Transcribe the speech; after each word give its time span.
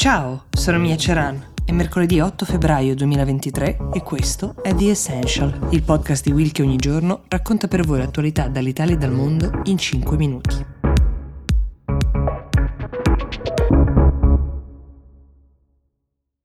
Ciao, 0.00 0.46
sono 0.50 0.78
Mia 0.78 0.96
Ceran. 0.96 1.52
È 1.62 1.72
mercoledì 1.72 2.20
8 2.20 2.46
febbraio 2.46 2.94
2023 2.94 3.90
e 3.92 4.02
questo 4.02 4.54
è 4.62 4.74
The 4.74 4.88
Essential, 4.88 5.68
il 5.72 5.82
podcast 5.82 6.24
di 6.24 6.32
Will 6.32 6.52
che 6.52 6.62
ogni 6.62 6.78
giorno 6.78 7.24
racconta 7.28 7.68
per 7.68 7.84
voi 7.84 7.98
l'attualità 7.98 8.48
dall'Italia 8.48 8.94
e 8.94 8.96
dal 8.96 9.12
mondo 9.12 9.60
in 9.64 9.76
5 9.76 10.16
minuti. 10.16 10.64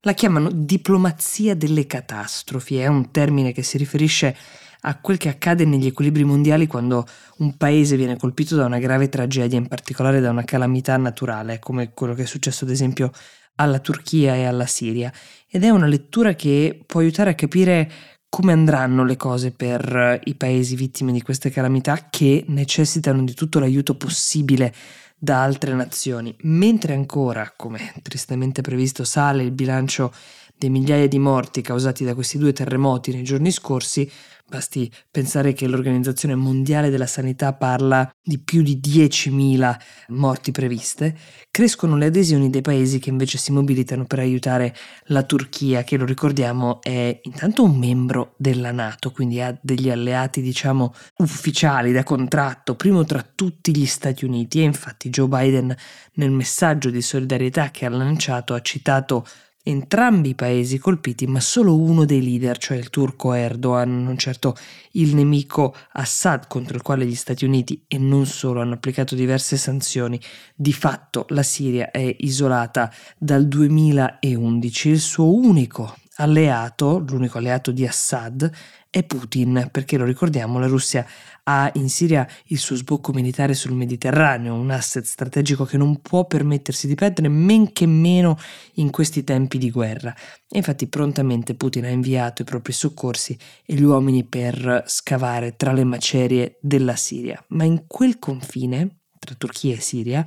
La 0.00 0.12
chiamano 0.12 0.50
diplomazia 0.52 1.54
delle 1.54 1.86
catastrofi, 1.86 2.78
è 2.78 2.88
un 2.88 3.12
termine 3.12 3.52
che 3.52 3.62
si 3.62 3.78
riferisce 3.78 4.36
a 4.82 4.98
quel 4.98 5.16
che 5.16 5.28
accade 5.28 5.64
negli 5.64 5.86
equilibri 5.86 6.24
mondiali 6.24 6.66
quando 6.66 7.06
un 7.38 7.56
paese 7.56 7.96
viene 7.96 8.16
colpito 8.16 8.56
da 8.56 8.66
una 8.66 8.78
grave 8.78 9.08
tragedia, 9.08 9.58
in 9.58 9.68
particolare 9.68 10.20
da 10.20 10.30
una 10.30 10.44
calamità 10.44 10.96
naturale, 10.96 11.58
come 11.58 11.92
quello 11.92 12.14
che 12.14 12.22
è 12.22 12.26
successo 12.26 12.64
ad 12.64 12.70
esempio 12.70 13.10
alla 13.56 13.78
Turchia 13.78 14.34
e 14.34 14.44
alla 14.44 14.66
Siria. 14.66 15.12
Ed 15.48 15.64
è 15.64 15.70
una 15.70 15.86
lettura 15.86 16.34
che 16.34 16.82
può 16.86 17.00
aiutare 17.00 17.30
a 17.30 17.34
capire 17.34 17.90
come 18.28 18.52
andranno 18.52 19.04
le 19.04 19.16
cose 19.16 19.50
per 19.50 20.20
i 20.24 20.34
paesi 20.34 20.76
vittime 20.76 21.12
di 21.12 21.22
queste 21.22 21.50
calamità 21.50 22.08
che 22.10 22.44
necessitano 22.48 23.24
di 23.24 23.34
tutto 23.34 23.58
l'aiuto 23.58 23.96
possibile 23.96 24.74
da 25.18 25.42
altre 25.42 25.72
nazioni, 25.72 26.36
mentre 26.42 26.92
ancora, 26.92 27.52
come 27.56 27.94
tristemente 28.02 28.60
previsto, 28.60 29.04
sale 29.04 29.42
il 29.42 29.52
bilancio 29.52 30.12
dei 30.56 30.70
migliaia 30.70 31.08
di 31.08 31.18
morti 31.18 31.62
causati 31.62 32.04
da 32.04 32.14
questi 32.14 32.38
due 32.38 32.52
terremoti 32.52 33.12
nei 33.12 33.24
giorni 33.24 33.50
scorsi, 33.50 34.10
Basti 34.48 34.88
pensare 35.10 35.52
che 35.54 35.66
l'Organizzazione 35.66 36.36
Mondiale 36.36 36.88
della 36.88 37.08
Sanità 37.08 37.52
parla 37.52 38.08
di 38.22 38.38
più 38.38 38.62
di 38.62 38.80
10.000 38.80 39.76
morti 40.10 40.52
previste, 40.52 41.18
crescono 41.50 41.96
le 41.96 42.06
adesioni 42.06 42.48
dei 42.48 42.60
paesi 42.60 43.00
che 43.00 43.10
invece 43.10 43.38
si 43.38 43.50
mobilitano 43.50 44.04
per 44.04 44.20
aiutare 44.20 44.72
la 45.06 45.24
Turchia, 45.24 45.82
che 45.82 45.96
lo 45.96 46.04
ricordiamo 46.04 46.80
è 46.80 47.18
intanto 47.24 47.64
un 47.64 47.76
membro 47.76 48.34
della 48.36 48.70
Nato, 48.70 49.10
quindi 49.10 49.40
ha 49.40 49.56
degli 49.60 49.90
alleati 49.90 50.40
diciamo 50.40 50.94
ufficiali 51.16 51.90
da 51.90 52.04
contratto, 52.04 52.76
primo 52.76 53.04
tra 53.04 53.26
tutti 53.34 53.76
gli 53.76 53.86
Stati 53.86 54.24
Uniti. 54.24 54.60
E 54.60 54.62
infatti 54.62 55.10
Joe 55.10 55.26
Biden 55.26 55.74
nel 56.14 56.30
messaggio 56.30 56.90
di 56.90 57.02
solidarietà 57.02 57.72
che 57.72 57.84
ha 57.84 57.90
lanciato 57.90 58.54
ha 58.54 58.60
citato 58.60 59.26
entrambi 59.68 60.28
i 60.28 60.34
paesi 60.36 60.78
colpiti, 60.78 61.26
ma 61.26 61.40
solo 61.40 61.76
uno 61.76 62.04
dei 62.04 62.22
leader, 62.22 62.56
cioè 62.56 62.76
il 62.76 62.88
turco 62.88 63.32
Erdogan, 63.32 64.04
non 64.04 64.16
certo 64.16 64.54
il 64.92 65.14
nemico 65.16 65.74
Assad 65.92 66.46
contro 66.46 66.76
il 66.76 66.82
quale 66.82 67.04
gli 67.04 67.16
Stati 67.16 67.44
Uniti 67.44 67.84
e 67.88 67.98
non 67.98 68.26
solo 68.26 68.60
hanno 68.60 68.74
applicato 68.74 69.16
diverse 69.16 69.56
sanzioni. 69.56 70.20
Di 70.54 70.72
fatto 70.72 71.26
la 71.30 71.42
Siria 71.42 71.90
è 71.90 72.14
isolata 72.20 72.92
dal 73.18 73.48
2011, 73.48 74.88
il 74.88 75.00
suo 75.00 75.34
unico 75.34 75.96
alleato, 76.16 76.98
l'unico 76.98 77.38
alleato 77.38 77.70
di 77.70 77.86
Assad, 77.86 78.50
è 78.90 79.04
Putin, 79.04 79.68
perché 79.70 79.98
lo 79.98 80.04
ricordiamo, 80.04 80.58
la 80.58 80.66
Russia 80.66 81.06
ha 81.42 81.70
in 81.74 81.90
Siria 81.90 82.26
il 82.46 82.58
suo 82.58 82.76
sbocco 82.76 83.12
militare 83.12 83.52
sul 83.52 83.72
Mediterraneo, 83.72 84.54
un 84.54 84.70
asset 84.70 85.04
strategico 85.04 85.64
che 85.64 85.76
non 85.76 86.00
può 86.00 86.26
permettersi 86.26 86.86
di 86.86 86.94
perdere, 86.94 87.28
men 87.28 87.72
che 87.72 87.86
meno 87.86 88.38
in 88.74 88.90
questi 88.90 89.22
tempi 89.22 89.58
di 89.58 89.70
guerra. 89.70 90.14
E 90.48 90.56
infatti 90.56 90.86
prontamente 90.86 91.54
Putin 91.54 91.84
ha 91.84 91.90
inviato 91.90 92.42
i 92.42 92.46
propri 92.46 92.72
soccorsi 92.72 93.38
e 93.66 93.74
gli 93.74 93.82
uomini 93.82 94.24
per 94.24 94.84
scavare 94.86 95.56
tra 95.56 95.72
le 95.72 95.84
macerie 95.84 96.58
della 96.62 96.96
Siria. 96.96 97.44
Ma 97.48 97.64
in 97.64 97.84
quel 97.86 98.18
confine, 98.18 99.00
tra 99.18 99.34
Turchia 99.36 99.74
e 99.74 99.80
Siria, 99.80 100.26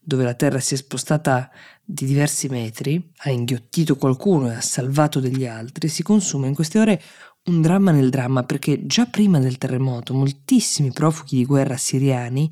dove 0.00 0.22
la 0.22 0.34
terra 0.34 0.60
si 0.60 0.74
è 0.74 0.76
spostata 0.76 1.50
di 1.84 2.06
diversi 2.06 2.48
metri, 2.48 3.10
ha 3.18 3.30
inghiottito 3.30 3.96
qualcuno 3.96 4.50
e 4.50 4.54
ha 4.54 4.60
salvato 4.60 5.20
degli 5.20 5.46
altri, 5.46 5.88
si 5.88 6.02
consuma 6.02 6.46
in 6.46 6.54
queste 6.54 6.78
ore 6.78 7.02
un 7.44 7.60
dramma 7.60 7.90
nel 7.90 8.08
dramma 8.08 8.42
perché 8.42 8.86
già 8.86 9.04
prima 9.04 9.38
del 9.38 9.58
terremoto 9.58 10.14
moltissimi 10.14 10.92
profughi 10.92 11.36
di 11.36 11.44
guerra 11.44 11.76
siriani 11.76 12.50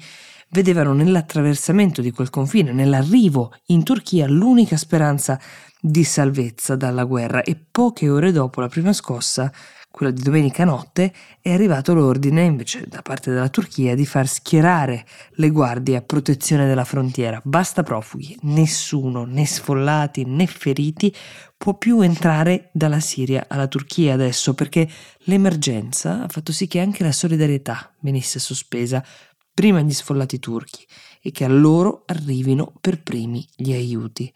vedevano 0.50 0.92
nell'attraversamento 0.92 2.03
di 2.03 2.10
quel 2.10 2.31
confine, 2.31 2.72
nell'arrivo 2.72 3.54
in 3.66 3.82
Turchia, 3.82 4.28
l'unica 4.28 4.76
speranza 4.76 5.41
di 5.81 6.04
salvezza 6.04 6.76
dalla 6.76 7.04
guerra. 7.04 7.42
E 7.42 7.56
poche 7.71 8.09
ore 8.09 8.32
dopo 8.32 8.60
la 8.60 8.69
prima 8.69 8.92
scossa 8.92 9.50
quella 9.92 10.10
di 10.10 10.22
domenica 10.22 10.64
notte, 10.64 11.12
è 11.41 11.53
arrivato 11.53 11.94
l'ordine 11.94 12.42
invece 12.42 12.86
da 12.88 13.03
parte 13.03 13.30
della 13.30 13.50
Turchia 13.50 13.94
di 13.94 14.04
far 14.04 14.26
schierare 14.26 15.06
le 15.34 15.50
guardie 15.50 15.97
a 15.97 16.03
protezione 16.03 16.66
della 16.66 16.84
frontiera. 16.84 17.41
Basta 17.44 17.84
profughi, 17.84 18.36
nessuno, 18.42 19.25
né 19.25 19.47
sfollati 19.47 20.25
né 20.25 20.47
feriti, 20.47 21.14
può 21.56 21.75
più 21.75 22.00
entrare 22.00 22.70
dalla 22.72 22.98
Siria 22.98 23.44
alla 23.47 23.69
Turchia 23.69 24.14
adesso 24.14 24.54
perché 24.54 24.88
l'emergenza 25.25 26.22
ha 26.22 26.28
fatto 26.28 26.50
sì 26.50 26.66
che 26.66 26.80
anche 26.80 27.04
la 27.04 27.12
solidarietà 27.12 27.94
venisse 28.00 28.41
sospesa 28.41 29.04
prima 29.54 29.78
agli 29.78 29.92
sfollati 29.92 30.38
turchi 30.38 30.84
e 31.20 31.30
che 31.30 31.44
a 31.44 31.48
loro 31.48 32.03
arrivino 32.06 32.72
per 32.80 33.03
primi 33.03 33.47
gli 33.54 33.72
aiuti. 33.72 34.32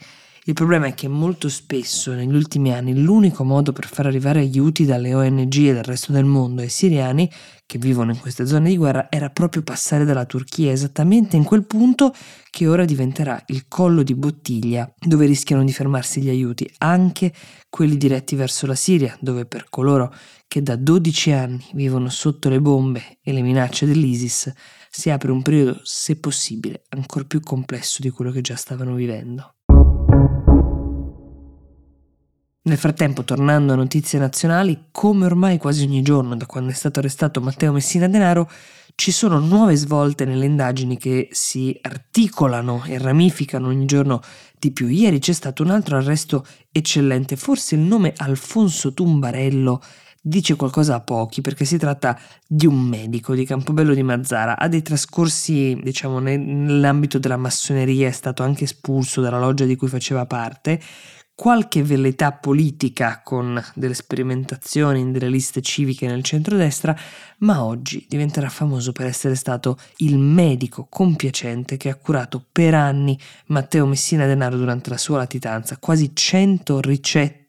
Il 0.48 0.54
problema 0.54 0.86
è 0.86 0.94
che 0.94 1.08
molto 1.08 1.48
spesso 1.48 2.12
negli 2.12 2.32
ultimi 2.32 2.72
anni 2.72 2.96
l'unico 2.96 3.42
modo 3.42 3.72
per 3.72 3.88
far 3.88 4.06
arrivare 4.06 4.38
aiuti 4.38 4.84
dalle 4.84 5.12
ONG 5.12 5.54
e 5.56 5.74
dal 5.74 5.82
resto 5.82 6.12
del 6.12 6.24
mondo 6.24 6.62
ai 6.62 6.68
siriani 6.68 7.28
che 7.66 7.78
vivono 7.78 8.12
in 8.12 8.20
queste 8.20 8.46
zone 8.46 8.68
di 8.68 8.76
guerra 8.76 9.10
era 9.10 9.28
proprio 9.30 9.64
passare 9.64 10.04
dalla 10.04 10.24
Turchia, 10.24 10.70
esattamente 10.70 11.34
in 11.34 11.42
quel 11.42 11.66
punto 11.66 12.14
che 12.48 12.68
ora 12.68 12.84
diventerà 12.84 13.42
il 13.46 13.66
collo 13.66 14.04
di 14.04 14.14
bottiglia 14.14 14.88
dove 14.96 15.26
rischiano 15.26 15.64
di 15.64 15.72
fermarsi 15.72 16.20
gli 16.20 16.28
aiuti, 16.28 16.72
anche 16.78 17.32
quelli 17.68 17.96
diretti 17.96 18.36
verso 18.36 18.68
la 18.68 18.76
Siria, 18.76 19.16
dove 19.20 19.46
per 19.46 19.66
coloro 19.68 20.14
che 20.46 20.62
da 20.62 20.76
12 20.76 21.32
anni 21.32 21.64
vivono 21.72 22.08
sotto 22.08 22.48
le 22.48 22.60
bombe 22.60 23.18
e 23.20 23.32
le 23.32 23.42
minacce 23.42 23.84
dell'ISIS 23.84 24.52
si 24.88 25.10
apre 25.10 25.32
un 25.32 25.42
periodo, 25.42 25.80
se 25.82 26.20
possibile, 26.20 26.84
ancora 26.90 27.24
più 27.24 27.40
complesso 27.40 28.00
di 28.00 28.10
quello 28.10 28.30
che 28.30 28.42
già 28.42 28.54
stavano 28.54 28.94
vivendo. 28.94 29.50
Nel 32.66 32.78
frattempo, 32.78 33.22
tornando 33.22 33.74
a 33.74 33.76
notizie 33.76 34.18
nazionali, 34.18 34.86
come 34.90 35.24
ormai 35.24 35.56
quasi 35.56 35.84
ogni 35.84 36.02
giorno 36.02 36.34
da 36.34 36.46
quando 36.46 36.72
è 36.72 36.74
stato 36.74 36.98
arrestato 36.98 37.40
Matteo 37.40 37.70
Messina 37.70 38.08
Denaro, 38.08 38.50
ci 38.96 39.12
sono 39.12 39.38
nuove 39.38 39.76
svolte 39.76 40.24
nelle 40.24 40.46
indagini 40.46 40.98
che 40.98 41.28
si 41.30 41.78
articolano 41.80 42.82
e 42.84 42.98
ramificano 42.98 43.68
ogni 43.68 43.86
giorno 43.86 44.20
di 44.58 44.72
più. 44.72 44.88
Ieri 44.88 45.20
c'è 45.20 45.32
stato 45.32 45.62
un 45.62 45.70
altro 45.70 45.96
arresto 45.96 46.44
eccellente, 46.72 47.36
forse 47.36 47.76
il 47.76 47.82
nome 47.82 48.14
Alfonso 48.16 48.92
Tumbarello 48.92 49.80
dice 50.20 50.56
qualcosa 50.56 50.96
a 50.96 51.00
pochi 51.02 51.42
perché 51.42 51.64
si 51.64 51.78
tratta 51.78 52.18
di 52.48 52.66
un 52.66 52.80
medico 52.80 53.32
di 53.36 53.44
Campobello 53.44 53.94
di 53.94 54.02
Mazzara, 54.02 54.58
ha 54.58 54.66
dei 54.66 54.82
trascorsi 54.82 55.78
diciamo 55.80 56.18
nell'ambito 56.18 57.20
della 57.20 57.36
massoneria, 57.36 58.08
è 58.08 58.10
stato 58.10 58.42
anche 58.42 58.64
espulso 58.64 59.20
dalla 59.20 59.38
loggia 59.38 59.64
di 59.66 59.76
cui 59.76 59.86
faceva 59.86 60.26
parte 60.26 60.80
qualche 61.36 61.82
velleità 61.82 62.32
politica 62.32 63.20
con 63.22 63.62
delle 63.74 63.92
sperimentazioni 63.92 65.00
in 65.00 65.12
delle 65.12 65.28
liste 65.28 65.60
civiche 65.60 66.06
nel 66.06 66.24
centrodestra, 66.24 66.96
ma 67.38 67.62
oggi 67.62 68.06
diventerà 68.08 68.48
famoso 68.48 68.92
per 68.92 69.04
essere 69.04 69.34
stato 69.34 69.78
il 69.98 70.16
medico 70.16 70.86
compiacente 70.88 71.76
che 71.76 71.90
ha 71.90 71.94
curato 71.94 72.42
per 72.50 72.72
anni 72.74 73.18
Matteo 73.48 73.84
Messina 73.86 74.24
Denaro 74.24 74.56
durante 74.56 74.88
la 74.88 74.96
sua 74.96 75.18
latitanza, 75.18 75.76
quasi 75.76 76.12
100 76.14 76.80
ricette 76.80 77.45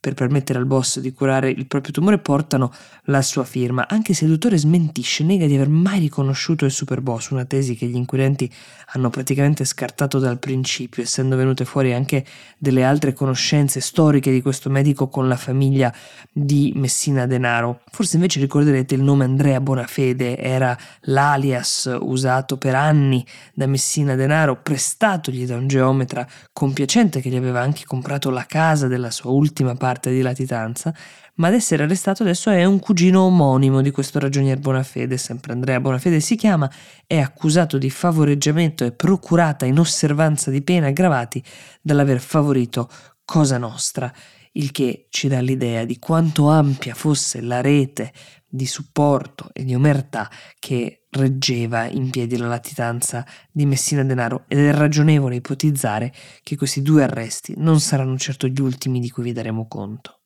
per 0.00 0.14
permettere 0.14 0.58
al 0.58 0.66
boss 0.66 1.00
di 1.00 1.12
curare 1.12 1.48
il 1.48 1.66
proprio 1.66 1.92
tumore 1.92 2.18
portano 2.18 2.72
la 3.04 3.22
sua 3.22 3.44
firma, 3.44 3.86
anche 3.88 4.12
se 4.12 4.24
il 4.24 4.32
dottore 4.32 4.58
smentisce, 4.58 5.24
nega 5.24 5.46
di 5.46 5.54
aver 5.54 5.68
mai 5.68 5.98
riconosciuto 5.98 6.64
il 6.64 6.70
super 6.70 7.00
boss, 7.00 7.30
una 7.30 7.44
tesi 7.44 7.74
che 7.74 7.86
gli 7.86 7.96
inquirenti 7.96 8.50
hanno 8.92 9.10
praticamente 9.10 9.64
scartato 9.64 10.18
dal 10.18 10.38
principio, 10.38 11.02
essendo 11.02 11.36
venute 11.36 11.64
fuori 11.64 11.92
anche 11.92 12.24
delle 12.58 12.84
altre 12.84 13.12
conoscenze 13.12 13.80
storiche 13.80 14.30
di 14.30 14.42
questo 14.42 14.70
medico 14.70 15.08
con 15.08 15.26
la 15.28 15.36
famiglia 15.36 15.92
di 16.30 16.72
Messina 16.76 17.26
Denaro. 17.26 17.80
Forse 17.90 18.16
invece 18.16 18.40
ricorderete 18.40 18.94
il 18.94 19.02
nome 19.02 19.24
Andrea 19.24 19.60
Bonafede, 19.60 20.36
era 20.38 20.76
l'alias 21.02 21.96
usato 22.00 22.56
per 22.56 22.74
anni 22.74 23.24
da 23.52 23.66
Messina 23.66 24.14
Denaro, 24.14 24.60
prestatogli 24.60 25.46
da 25.46 25.56
un 25.56 25.66
geometra 25.66 26.26
compiacente 26.52 27.20
che 27.20 27.28
gli 27.28 27.36
aveva 27.36 27.60
anche 27.60 27.84
comprato 27.84 28.30
la 28.30 28.44
casa 28.46 28.86
della 28.86 29.10
sua 29.10 29.30
ultima 29.34 29.74
parte 29.74 30.10
di 30.10 30.20
latitanza, 30.20 30.94
ma 31.36 31.48
ad 31.48 31.54
essere 31.54 31.82
arrestato 31.82 32.22
adesso 32.22 32.50
è 32.50 32.64
un 32.64 32.78
cugino 32.78 33.22
omonimo 33.22 33.82
di 33.82 33.90
questo 33.90 34.18
ragionier 34.18 34.58
Bonafede, 34.58 35.16
sempre 35.16 35.52
Andrea 35.52 35.80
Bonafede 35.80 36.20
si 36.20 36.36
chiama, 36.36 36.70
è 37.06 37.18
accusato 37.18 37.76
di 37.76 37.90
favoreggiamento 37.90 38.84
e 38.84 38.92
procurata 38.92 39.66
in 39.66 39.78
osservanza 39.78 40.50
di 40.50 40.62
pena 40.62 40.86
aggravati 40.86 41.42
dall'aver 41.82 42.20
favorito 42.20 42.88
Cosa 43.24 43.58
Nostra, 43.58 44.12
il 44.52 44.70
che 44.70 45.06
ci 45.10 45.28
dà 45.28 45.40
l'idea 45.40 45.84
di 45.84 45.98
quanto 45.98 46.48
ampia 46.48 46.94
fosse 46.94 47.40
la 47.40 47.60
rete 47.60 48.12
di 48.54 48.66
supporto 48.66 49.50
e 49.52 49.64
di 49.64 49.74
omertà 49.74 50.30
che 50.60 51.06
reggeva 51.10 51.86
in 51.86 52.10
piedi 52.10 52.36
la 52.36 52.46
latitanza 52.46 53.26
di 53.50 53.66
Messina 53.66 54.04
Denaro 54.04 54.44
ed 54.46 54.58
è 54.58 54.72
ragionevole 54.72 55.34
ipotizzare 55.34 56.12
che 56.44 56.56
questi 56.56 56.80
due 56.80 57.02
arresti 57.02 57.54
non 57.56 57.80
saranno 57.80 58.16
certo 58.16 58.46
gli 58.46 58.60
ultimi 58.60 59.00
di 59.00 59.10
cui 59.10 59.24
vi 59.24 59.32
daremo 59.32 59.66
conto. 59.66 60.20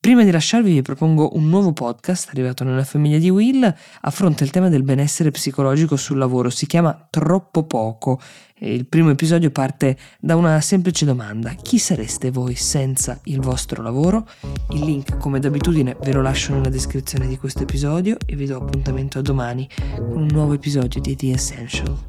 Prima 0.00 0.22
di 0.22 0.30
lasciarvi 0.30 0.74
vi 0.74 0.82
propongo 0.82 1.36
un 1.36 1.48
nuovo 1.48 1.72
podcast 1.72 2.28
arrivato 2.28 2.62
nella 2.62 2.84
famiglia 2.84 3.18
di 3.18 3.30
Will, 3.30 3.74
affronta 4.02 4.44
il 4.44 4.50
tema 4.50 4.68
del 4.68 4.84
benessere 4.84 5.32
psicologico 5.32 5.96
sul 5.96 6.18
lavoro, 6.18 6.50
si 6.50 6.66
chiama 6.66 7.08
Troppo 7.10 7.64
poco 7.64 8.20
e 8.54 8.72
il 8.72 8.86
primo 8.86 9.10
episodio 9.10 9.50
parte 9.50 9.98
da 10.20 10.36
una 10.36 10.60
semplice 10.60 11.04
domanda, 11.04 11.50
chi 11.50 11.78
sareste 11.78 12.30
voi 12.30 12.54
senza 12.54 13.18
il 13.24 13.40
vostro 13.40 13.82
lavoro? 13.82 14.24
Il 14.70 14.84
link 14.84 15.16
come 15.18 15.40
d'abitudine 15.40 15.96
ve 16.00 16.12
lo 16.12 16.22
lascio 16.22 16.54
nella 16.54 16.68
descrizione 16.68 17.26
di 17.26 17.36
questo 17.36 17.64
episodio 17.64 18.18
e 18.24 18.36
vi 18.36 18.46
do 18.46 18.56
appuntamento 18.56 19.18
a 19.18 19.22
domani 19.22 19.68
con 19.96 20.18
un 20.18 20.28
nuovo 20.30 20.52
episodio 20.52 21.00
di 21.00 21.16
The 21.16 21.32
Essential. 21.32 22.07